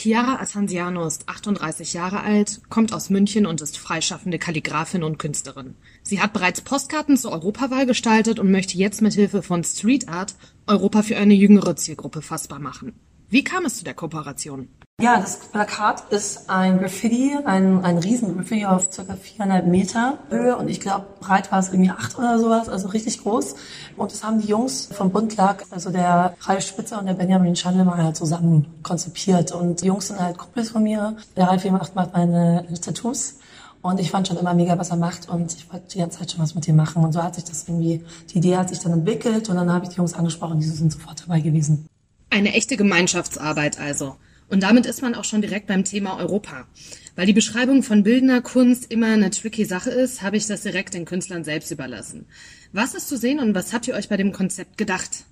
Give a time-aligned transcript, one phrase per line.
[0.00, 5.74] Chiara Atansiano ist 38 Jahre alt, kommt aus München und ist freischaffende Kalligraphin und Künstlerin.
[6.02, 10.36] Sie hat bereits Postkarten zur Europawahl gestaltet und möchte jetzt mit Hilfe von Street Art
[10.66, 12.94] Europa für eine jüngere Zielgruppe fassbar machen.
[13.32, 14.68] Wie kam es zu der Kooperation?
[15.00, 20.56] Ja, das Plakat ist ein Graffiti, ein, ein riesen Graffiti auf circa viereinhalb Meter Höhe
[20.56, 23.54] und ich glaube, breit war es irgendwie acht oder sowas, also richtig groß.
[23.96, 28.14] Und das haben die Jungs vom Bundlag, also der Ralf Spitzer und der Benjamin Schandelmeier
[28.14, 29.52] zusammen konzipiert.
[29.52, 31.16] Und die Jungs sind halt Kumpels von mir.
[31.36, 33.38] Der Ralf macht, macht meine Tattoos.
[33.80, 36.32] Und ich fand schon immer mega, was er macht und ich wollte die ganze Zeit
[36.32, 37.04] schon was mit ihm machen.
[37.04, 39.84] Und so hat sich das irgendwie, die Idee hat sich dann entwickelt und dann habe
[39.84, 41.86] ich die Jungs angesprochen, die sind sofort dabei gewesen.
[42.30, 44.16] Eine echte Gemeinschaftsarbeit also.
[44.48, 46.66] Und damit ist man auch schon direkt beim Thema Europa.
[47.16, 50.94] Weil die Beschreibung von bildender Kunst immer eine tricky Sache ist, habe ich das direkt
[50.94, 52.26] den Künstlern selbst überlassen.
[52.72, 55.24] Was ist zu sehen und was habt ihr euch bei dem Konzept gedacht?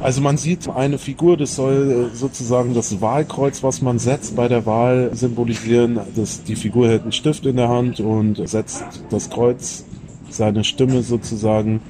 [0.00, 4.48] Also man sieht eine Figur, das soll äh, sozusagen das Wahlkreuz, was man setzt bei
[4.48, 6.00] der Wahl symbolisieren.
[6.16, 9.84] Das, die Figur hält einen Stift in der Hand und setzt das Kreuz,
[10.30, 11.80] seine Stimme sozusagen.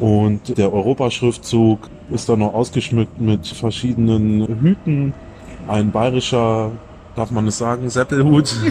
[0.00, 5.14] Und der Europaschriftzug ist dann noch ausgeschmückt mit verschiedenen Hüten,
[5.66, 6.70] ein bayerischer,
[7.16, 8.54] darf man es sagen, Seppelhut.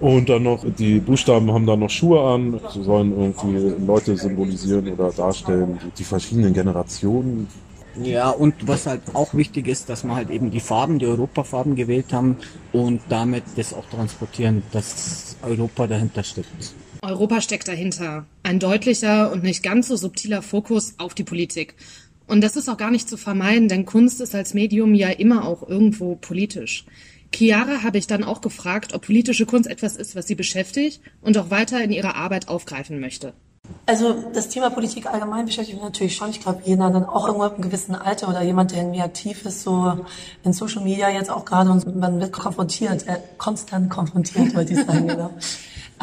[0.00, 4.92] Und dann noch, die Buchstaben haben dann noch Schuhe an, sie sollen irgendwie Leute symbolisieren
[4.92, 7.46] oder darstellen, die verschiedenen Generationen.
[8.02, 11.76] Ja, und was halt auch wichtig ist, dass wir halt eben die Farben, die Europafarben
[11.76, 12.36] gewählt haben
[12.72, 16.74] und damit das auch transportieren, dass Europa dahinter steckt.
[17.04, 18.26] Europa steckt dahinter.
[18.42, 21.74] Ein deutlicher und nicht ganz so subtiler Fokus auf die Politik.
[22.26, 25.46] Und das ist auch gar nicht zu vermeiden, denn Kunst ist als Medium ja immer
[25.46, 26.86] auch irgendwo politisch.
[27.34, 31.36] Chiara habe ich dann auch gefragt, ob politische Kunst etwas ist, was sie beschäftigt und
[31.36, 33.34] auch weiter in ihrer Arbeit aufgreifen möchte.
[33.86, 36.30] Also das Thema Politik allgemein beschäftigt mich natürlich schon.
[36.30, 39.62] Ich glaube, jeder dann auch irgendwo im gewissen Alter oder jemand, der irgendwie aktiv ist,
[39.62, 40.04] so
[40.42, 44.84] in Social Media jetzt auch gerade und man wird konfrontiert, äh, konstant konfrontiert, wollte ich
[44.84, 45.30] sagen, genau.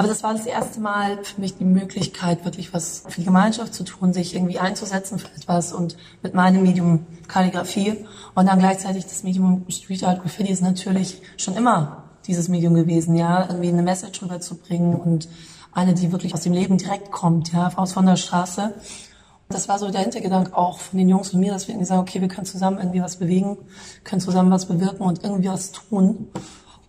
[0.02, 3.76] Aber das war das erste Mal für mich die Möglichkeit, wirklich was für die Gemeinschaft
[3.76, 8.04] zu tun, sich irgendwie einzusetzen für etwas und mit meinem Medium Kalligrafie
[8.34, 13.14] und dann gleichzeitig das Medium Street Art Graffiti ist natürlich schon immer dieses Medium gewesen,
[13.14, 15.30] ja, irgendwie eine Message rüberzubringen und
[15.72, 18.74] eine, die wirklich aus dem Leben direkt kommt, ja, aus von der Straße.
[19.50, 22.02] Das war so der Hintergedanke auch von den Jungs und mir, dass wir irgendwie sagen,
[22.02, 23.60] okay, wir können zusammen irgendwie was bewegen,
[24.04, 26.30] können zusammen was bewirken und irgendwie was tun.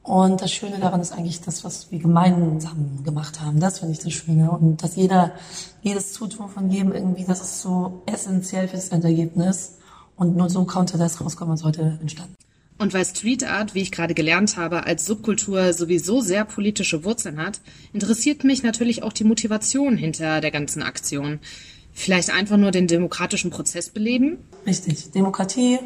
[0.02, 3.60] Und das Schöne daran ist eigentlich das, was wir gemeinsam gemacht haben.
[3.60, 4.50] Das finde ich das Schöne.
[4.50, 5.32] Und dass jeder,
[5.82, 9.78] jedes Zutun von jedem irgendwie, das ist so essentiell für das Endergebnis.
[10.16, 12.34] Und nur so konnte das rauskommen, was heute entstanden.
[12.78, 17.38] Und weil Street Art, wie ich gerade gelernt habe, als Subkultur sowieso sehr politische Wurzeln
[17.38, 17.60] hat,
[17.92, 21.38] interessiert mich natürlich auch die Motivation hinter der ganzen Aktion.
[21.92, 24.38] Vielleicht einfach nur den demokratischen Prozess beleben?
[24.66, 25.12] Richtig.
[25.12, 25.78] Demokratie,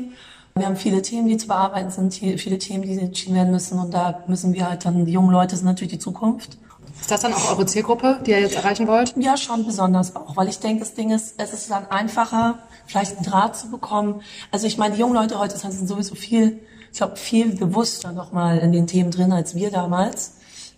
[0.57, 3.79] wir haben viele Themen, die zu bearbeiten sind, viele Themen, die entschieden werden müssen.
[3.79, 6.57] Und da müssen wir halt dann, die jungen Leute sind natürlich die Zukunft.
[6.99, 9.15] Ist das dann auch eure Zielgruppe, die ihr jetzt erreichen wollt?
[9.17, 13.17] Ja, schon besonders auch, weil ich denke, das Ding ist, es ist dann einfacher, vielleicht
[13.17, 14.23] einen Draht zu bekommen.
[14.51, 16.59] Also ich meine, die jungen Leute heute sind sowieso viel,
[16.91, 20.37] ich glaube, viel bewusster nochmal in den Themen drin als wir damals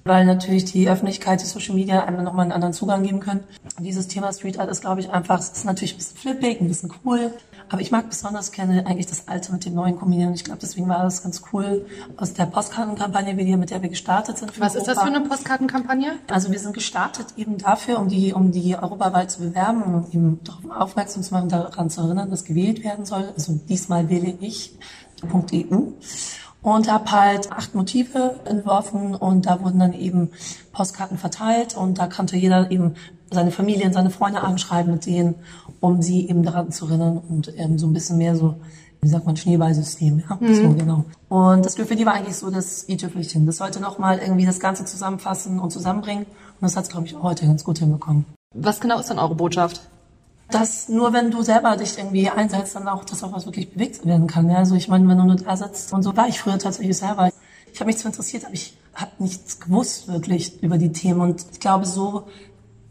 [0.09, 3.45] weil natürlich die Öffentlichkeit, die Social Media einem nochmal einen anderen Zugang geben können.
[3.77, 6.61] Und dieses Thema Street Art ist, glaube ich, einfach, es ist natürlich ein bisschen flippig,
[6.61, 7.33] ein bisschen cool,
[7.71, 10.35] aber ich mag besonders gerne eigentlich das Alte mit dem Neuen kombinieren.
[10.35, 11.87] Ich glaube, deswegen war das ganz cool
[12.17, 14.59] aus der Postkartenkampagne, mit der wir gestartet sind.
[14.61, 14.79] Was Europa.
[14.79, 16.13] ist das für eine Postkartenkampagne?
[16.31, 20.41] Also wir sind gestartet eben dafür, um die, um die Europawahl zu bewerben, um eben
[20.45, 23.33] darauf aufmerksam zu machen, daran zu erinnern, dass gewählt werden soll.
[23.35, 24.77] Also diesmal wähle ich
[25.23, 25.93] .eu
[26.63, 30.31] und habe halt acht Motive entworfen und da wurden dann eben
[30.73, 32.95] Postkarten verteilt und da konnte jeder eben
[33.31, 35.37] seine Familie und seine Freunde anschreiben mit denen,
[35.81, 38.57] um sie eben daran zu erinnern und ähm, so ein bisschen mehr so,
[39.01, 40.55] wie sagt man, Schneeballsystem, ja, mhm.
[40.55, 41.05] so genau.
[41.29, 43.47] Und das Graffiti war eigentlich so das i-Tüpfelchen.
[43.47, 47.15] Das sollte nochmal irgendwie das Ganze zusammenfassen und zusammenbringen und das hat es, glaube ich,
[47.15, 48.25] auch heute ganz gut hinbekommen.
[48.55, 49.83] Was genau ist dann eure Botschaft?
[50.51, 54.07] Dass nur wenn du selber dich irgendwie einsetzt, dann auch, dass auch was wirklich bewegt
[54.07, 54.51] werden kann.
[54.51, 54.59] Ja?
[54.59, 57.31] Also ich meine, wenn du nur da sitzt und so war ich früher tatsächlich selber.
[57.73, 61.45] Ich habe mich zwar interessiert, aber ich habe nichts gewusst wirklich über die Themen und
[61.53, 62.25] ich glaube, so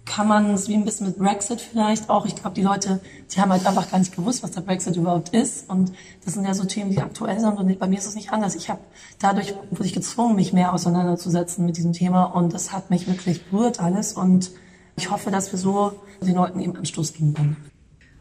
[0.08, 2.26] kann man es wie ein bisschen mit Brexit vielleicht auch.
[2.26, 5.30] Ich glaube, die Leute, die haben halt einfach gar nicht gewusst, was der Brexit überhaupt
[5.30, 5.70] ist.
[5.70, 5.92] Und
[6.24, 7.60] das sind ja so Themen, die aktuell sind.
[7.60, 8.56] Und bei mir ist es nicht anders.
[8.56, 8.80] Ich habe
[9.20, 12.24] dadurch wurde ich gezwungen, mich mehr auseinanderzusetzen mit diesem Thema.
[12.24, 14.14] Und das hat mich wirklich berührt alles.
[14.14, 14.52] Und
[14.98, 17.58] ich hoffe, dass wir so den Leuten eben Anstoß geben können.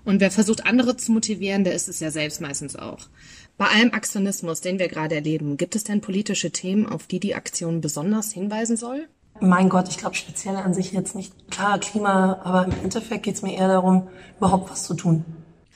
[0.04, 3.08] Und wer versucht, andere zu motivieren, der ist es ja selbst meistens auch.
[3.58, 7.34] Bei allem Aktionismus, den wir gerade erleben, gibt es denn politische Themen, auf die die
[7.34, 9.08] Aktion besonders hinweisen soll?
[9.40, 11.32] Mein Gott, ich glaube speziell an sich jetzt nicht.
[11.50, 14.08] Klar, Klima, aber im Endeffekt geht es mir eher darum,
[14.38, 15.24] überhaupt was zu tun.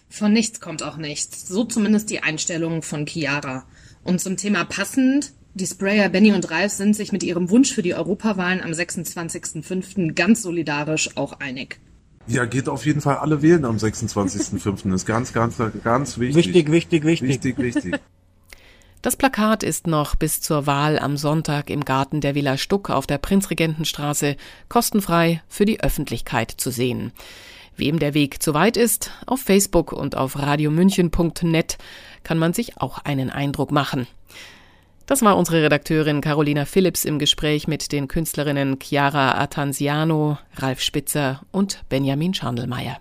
[0.08, 1.48] Von nichts kommt auch nichts.
[1.48, 3.64] So zumindest die Einstellung von Chiara.
[4.04, 7.82] Und zum Thema passend Die Sprayer Benny und Ralf sind sich mit ihrem Wunsch für
[7.82, 10.14] die Europawahlen am 26.05.
[10.14, 11.80] ganz solidarisch auch einig.
[12.26, 14.94] Ja, geht auf jeden Fall alle wählen am 26.05.
[14.94, 16.46] ist ganz, ganz, ganz wichtig.
[16.46, 17.28] Wichtig, wichtig, wichtig.
[17.28, 18.00] Wichtig, wichtig.
[19.02, 23.06] Das Plakat ist noch bis zur Wahl am Sonntag im Garten der Villa Stuck auf
[23.06, 24.36] der Prinzregentenstraße
[24.68, 27.12] kostenfrei für die Öffentlichkeit zu sehen.
[27.76, 31.78] Wem der Weg zu weit ist, auf Facebook und auf radiomünchen.net
[32.22, 34.06] kann man sich auch einen Eindruck machen.
[35.10, 41.40] Das war unsere Redakteurin Carolina Phillips im Gespräch mit den Künstlerinnen Chiara Atansiano, Ralf Spitzer
[41.50, 43.00] und Benjamin Schandelmeier.